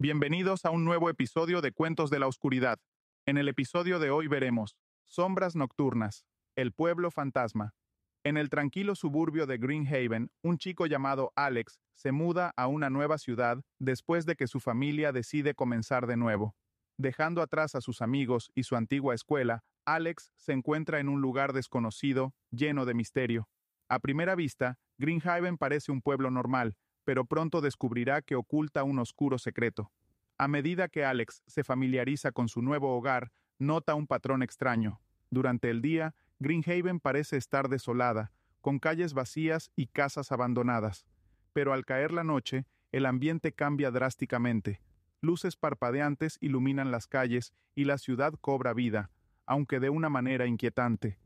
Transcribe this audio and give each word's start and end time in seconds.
Bienvenidos 0.00 0.64
a 0.64 0.70
un 0.70 0.84
nuevo 0.84 1.10
episodio 1.10 1.60
de 1.60 1.72
Cuentos 1.72 2.08
de 2.08 2.20
la 2.20 2.28
Oscuridad. 2.28 2.78
En 3.26 3.36
el 3.36 3.48
episodio 3.48 3.98
de 3.98 4.10
hoy 4.10 4.28
veremos 4.28 4.76
Sombras 5.06 5.56
Nocturnas, 5.56 6.24
el 6.54 6.72
pueblo 6.72 7.10
fantasma. 7.10 7.74
En 8.22 8.36
el 8.36 8.48
tranquilo 8.48 8.94
suburbio 8.94 9.44
de 9.46 9.58
Greenhaven, 9.58 10.30
un 10.40 10.56
chico 10.56 10.86
llamado 10.86 11.32
Alex 11.34 11.80
se 11.94 12.12
muda 12.12 12.52
a 12.56 12.68
una 12.68 12.90
nueva 12.90 13.18
ciudad 13.18 13.64
después 13.80 14.24
de 14.24 14.36
que 14.36 14.46
su 14.46 14.60
familia 14.60 15.10
decide 15.10 15.54
comenzar 15.54 16.06
de 16.06 16.16
nuevo. 16.16 16.54
Dejando 16.96 17.42
atrás 17.42 17.74
a 17.74 17.80
sus 17.80 18.00
amigos 18.00 18.52
y 18.54 18.62
su 18.62 18.76
antigua 18.76 19.16
escuela, 19.16 19.64
Alex 19.84 20.30
se 20.36 20.52
encuentra 20.52 21.00
en 21.00 21.08
un 21.08 21.20
lugar 21.20 21.52
desconocido, 21.52 22.34
lleno 22.52 22.86
de 22.86 22.94
misterio. 22.94 23.48
A 23.88 23.98
primera 23.98 24.36
vista, 24.36 24.78
Greenhaven 24.96 25.58
parece 25.58 25.90
un 25.90 26.02
pueblo 26.02 26.30
normal, 26.30 26.76
pero 27.08 27.24
pronto 27.24 27.62
descubrirá 27.62 28.20
que 28.20 28.34
oculta 28.34 28.84
un 28.84 28.98
oscuro 28.98 29.38
secreto. 29.38 29.90
A 30.36 30.46
medida 30.46 30.88
que 30.88 31.06
Alex 31.06 31.42
se 31.46 31.64
familiariza 31.64 32.32
con 32.32 32.50
su 32.50 32.60
nuevo 32.60 32.94
hogar, 32.94 33.32
nota 33.58 33.94
un 33.94 34.06
patrón 34.06 34.42
extraño. 34.42 35.00
Durante 35.30 35.70
el 35.70 35.80
día, 35.80 36.14
Greenhaven 36.38 37.00
parece 37.00 37.38
estar 37.38 37.70
desolada, 37.70 38.30
con 38.60 38.78
calles 38.78 39.14
vacías 39.14 39.70
y 39.74 39.86
casas 39.86 40.32
abandonadas. 40.32 41.06
Pero 41.54 41.72
al 41.72 41.86
caer 41.86 42.12
la 42.12 42.24
noche, 42.24 42.66
el 42.92 43.06
ambiente 43.06 43.52
cambia 43.52 43.90
drásticamente. 43.90 44.82
Luces 45.22 45.56
parpadeantes 45.56 46.36
iluminan 46.42 46.90
las 46.90 47.06
calles 47.06 47.54
y 47.74 47.84
la 47.84 47.96
ciudad 47.96 48.34
cobra 48.34 48.74
vida, 48.74 49.10
aunque 49.46 49.80
de 49.80 49.88
una 49.88 50.10
manera 50.10 50.44
inquietante. 50.44 51.18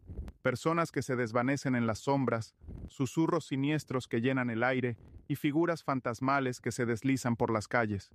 Personas 0.43 0.93
que 0.93 1.03
se 1.03 1.17
desvanecen 1.17 1.75
en 1.75 1.89
las 1.89 1.99
sombras, 1.99 2.55
susurros 2.87 3.47
siniestros 3.47 4.07
que 4.07 4.21
llenan 4.21 4.49
el 4.49 4.63
aire 4.63 4.97
y 5.29 5.37
figuras 5.37 5.83
fantasmales 5.85 6.61
que 6.61 6.73
se 6.73 6.87
deslizan 6.87 7.37
por 7.37 7.51
las 7.51 7.69
calles. 7.69 8.11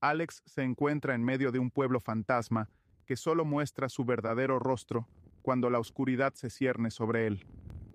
Alex 0.00 0.42
se 0.46 0.62
encuentra 0.62 1.14
en 1.14 1.24
medio 1.24 1.52
de 1.52 1.58
un 1.58 1.70
pueblo 1.70 2.00
fantasma 2.00 2.68
que 3.06 3.16
solo 3.16 3.44
muestra 3.44 3.88
su 3.88 4.04
verdadero 4.04 4.58
rostro 4.58 5.08
cuando 5.42 5.68
la 5.70 5.78
oscuridad 5.78 6.34
se 6.34 6.50
cierne 6.50 6.90
sobre 6.90 7.26
él. 7.26 7.46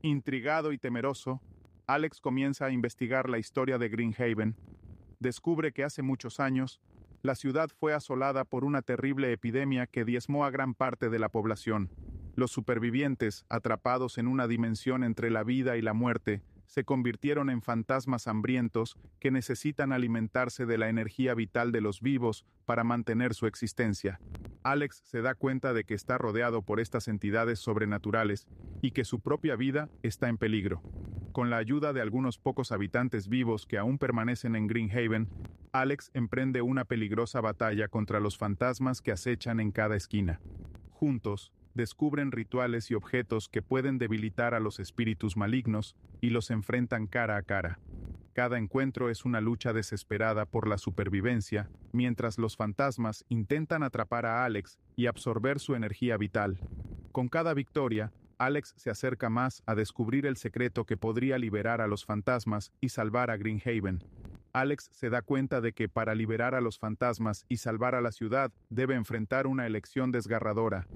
Intrigado 0.02 0.72
y 0.72 0.78
temeroso, 0.78 1.42
Alex 1.88 2.22
comienza 2.22 2.68
a 2.68 2.72
investigar 2.72 3.30
la 3.30 3.40
historia 3.40 3.78
de 3.78 3.90
Greenhaven. 3.90 4.56
Descubre 5.20 5.74
que 5.74 5.84
hace 5.84 6.04
muchos 6.04 6.40
años, 6.40 6.80
la 7.22 7.36
ciudad 7.36 7.70
fue 7.80 7.94
asolada 7.94 8.46
por 8.46 8.64
una 8.64 8.82
terrible 8.82 9.34
epidemia 9.34 9.88
que 9.88 10.06
diezmó 10.06 10.46
a 10.46 10.52
gran 10.52 10.74
parte 10.74 11.10
de 11.10 11.20
la 11.20 11.30
población. 11.30 11.90
Los 12.36 12.52
supervivientes, 12.52 13.46
atrapados 13.50 14.18
en 14.18 14.28
una 14.28 14.48
dimensión 14.48 15.04
entre 15.04 15.30
la 15.30 15.44
vida 15.44 15.76
y 15.76 15.82
la 15.82 15.94
muerte, 15.94 16.42
se 16.70 16.84
convirtieron 16.84 17.50
en 17.50 17.64
fantasmas 17.64 18.28
hambrientos 18.28 18.96
que 19.20 19.32
necesitan 19.32 19.92
alimentarse 19.92 20.68
de 20.68 20.78
la 20.78 20.88
energía 20.88 21.34
vital 21.34 21.72
de 21.72 21.82
los 21.82 22.00
vivos 22.00 22.46
para 22.66 22.84
mantener 22.84 23.34
su 23.34 23.48
existencia. 23.48 24.22
Alex 24.62 25.02
se 25.04 25.24
da 25.24 25.34
cuenta 25.34 25.74
de 25.74 25.84
que 25.84 25.96
está 25.96 26.20
rodeado 26.20 26.62
por 26.62 26.80
estas 26.80 27.08
entidades 27.08 27.58
sobrenaturales 27.58 28.48
y 28.84 28.92
que 28.92 29.04
su 29.04 29.20
propia 29.20 29.56
vida 29.56 29.90
está 30.04 30.30
en 30.30 30.38
peligro. 30.38 30.84
Con 31.32 31.50
la 31.50 31.58
ayuda 31.58 31.92
de 31.92 32.02
algunos 32.02 32.38
pocos 32.38 32.72
habitantes 32.72 33.30
vivos 33.30 33.66
que 33.66 33.80
aún 33.80 33.98
permanecen 33.98 34.56
en 34.56 34.68
Greenhaven, 34.68 35.28
Alex 35.72 36.12
emprende 36.14 36.62
una 36.62 36.86
peligrosa 36.86 37.42
batalla 37.42 37.88
contra 37.88 38.20
los 38.20 38.38
fantasmas 38.38 39.02
que 39.02 39.12
acechan 39.12 39.60
en 39.60 39.72
cada 39.72 39.96
esquina. 39.96 40.40
Juntos, 40.92 41.52
descubren 41.80 42.34
rituales 42.34 42.92
y 42.92 42.94
objetos 42.94 43.48
que 43.48 43.62
pueden 43.62 44.00
debilitar 44.00 44.54
a 44.54 44.60
los 44.60 44.82
espíritus 44.82 45.38
malignos 45.38 45.96
y 46.20 46.30
los 46.30 46.52
enfrentan 46.52 47.08
cara 47.08 47.38
a 47.38 47.42
cara. 47.42 47.80
Cada 48.34 48.58
encuentro 48.58 49.10
es 49.10 49.24
una 49.24 49.40
lucha 49.40 49.72
desesperada 49.72 50.46
por 50.46 50.68
la 50.68 50.78
supervivencia, 50.78 51.70
mientras 51.94 52.38
los 52.38 52.58
fantasmas 52.58 53.24
intentan 53.30 53.82
atrapar 53.82 54.26
a 54.26 54.44
Alex 54.44 54.78
y 54.98 55.06
absorber 55.06 55.60
su 55.60 55.74
energía 55.74 56.18
vital. 56.18 56.60
Con 57.14 57.30
cada 57.30 57.54
victoria, 57.54 58.12
Alex 58.38 58.74
se 58.76 58.90
acerca 58.90 59.30
más 59.30 59.64
a 59.66 59.74
descubrir 59.74 60.26
el 60.26 60.36
secreto 60.36 60.84
que 60.84 60.98
podría 60.98 61.38
liberar 61.38 61.80
a 61.80 61.88
los 61.88 62.04
fantasmas 62.04 62.74
y 62.82 62.90
salvar 62.90 63.32
a 63.32 63.38
Greenhaven. 63.38 64.04
Alex 64.52 64.90
se 64.92 65.10
da 65.10 65.22
cuenta 65.22 65.62
de 65.62 65.72
que 65.72 65.88
para 65.88 66.14
liberar 66.14 66.56
a 66.56 66.62
los 66.62 66.78
fantasmas 66.78 67.46
y 67.48 67.58
salvar 67.58 67.96
a 67.96 68.02
la 68.02 68.12
ciudad 68.12 68.52
debe 68.70 68.96
enfrentar 68.96 69.48
una 69.48 69.66
elección 69.66 70.12
desgarradora. 70.12 70.88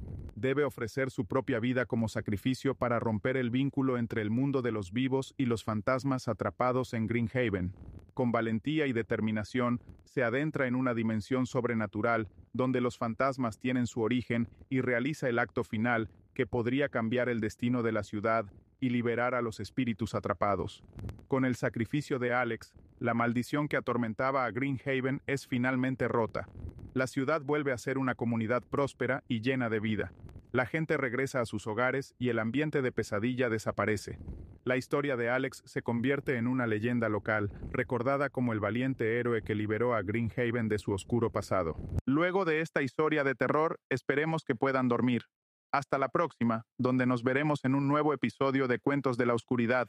Debe 0.44 0.66
ofrecer 0.66 1.10
su 1.10 1.26
propia 1.26 1.62
vida 1.62 1.86
como 1.86 2.10
sacrificio 2.10 2.76
para 2.76 3.00
romper 3.00 3.38
el 3.38 3.50
vínculo 3.50 3.98
entre 3.98 4.22
el 4.22 4.30
mundo 4.30 4.62
de 4.62 4.74
los 4.74 4.92
vivos 4.92 5.34
y 5.38 5.46
los 5.46 5.64
fantasmas 5.64 6.28
atrapados 6.28 6.94
en 6.94 7.08
Greenhaven. 7.08 7.72
Con 8.14 8.34
valentía 8.34 8.86
y 8.86 8.92
determinación, 8.92 9.80
se 10.04 10.22
adentra 10.22 10.68
en 10.68 10.76
una 10.76 10.94
dimensión 10.94 11.46
sobrenatural, 11.46 12.28
donde 12.52 12.82
los 12.82 12.98
fantasmas 12.98 13.58
tienen 13.58 13.88
su 13.88 14.02
origen 14.02 14.50
y 14.70 14.82
realiza 14.82 15.30
el 15.30 15.40
acto 15.40 15.64
final, 15.64 16.10
que 16.34 16.46
podría 16.46 16.90
cambiar 16.90 17.30
el 17.30 17.40
destino 17.40 17.82
de 17.82 17.94
la 17.94 18.04
ciudad 18.04 18.46
y 18.82 18.90
liberar 18.90 19.36
a 19.36 19.42
los 19.42 19.62
espíritus 19.62 20.14
atrapados. 20.14 20.84
Con 21.30 21.46
el 21.46 21.56
sacrificio 21.56 22.20
de 22.20 22.34
Alex, 22.34 22.74
la 23.00 23.14
maldición 23.14 23.70
que 23.70 23.78
atormentaba 23.78 24.44
a 24.44 24.52
Greenhaven 24.52 25.22
es 25.26 25.48
finalmente 25.48 26.10
rota. 26.10 26.50
La 26.94 27.08
ciudad 27.08 27.42
vuelve 27.42 27.72
a 27.72 27.78
ser 27.78 27.98
una 27.98 28.14
comunidad 28.14 28.62
próspera 28.62 29.24
y 29.30 29.40
llena 29.40 29.70
de 29.70 29.80
vida. 29.80 30.12
La 30.54 30.68
gente 30.68 30.98
regresa 30.98 31.42
a 31.42 31.48
sus 31.48 31.66
hogares 31.66 32.14
y 32.20 32.30
el 32.30 32.38
ambiente 32.38 32.84
de 32.84 32.92
pesadilla 32.92 33.50
desaparece. 33.50 34.20
La 34.64 34.78
historia 34.78 35.18
de 35.18 35.28
Alex 35.28 35.64
se 35.66 35.82
convierte 35.82 36.38
en 36.38 36.46
una 36.46 36.68
leyenda 36.68 37.10
local, 37.10 37.50
recordada 37.72 38.30
como 38.30 38.54
el 38.54 38.60
valiente 38.60 39.20
héroe 39.20 39.42
que 39.42 39.56
liberó 39.56 39.96
a 39.96 40.04
Greenhaven 40.04 40.70
de 40.70 40.78
su 40.78 40.92
oscuro 40.92 41.32
pasado. 41.32 41.76
Luego 42.06 42.46
de 42.46 42.62
esta 42.62 42.84
historia 42.84 43.24
de 43.24 43.34
terror, 43.34 43.80
esperemos 43.90 44.44
que 44.44 44.54
puedan 44.54 44.90
dormir. 44.90 45.24
Hasta 45.72 45.98
la 45.98 46.10
próxima, 46.10 46.68
donde 46.78 47.08
nos 47.08 47.24
veremos 47.24 47.66
en 47.66 47.74
un 47.74 47.88
nuevo 47.88 48.14
episodio 48.14 48.68
de 48.68 48.78
Cuentos 48.78 49.18
de 49.18 49.26
la 49.26 49.34
Oscuridad. 49.34 49.88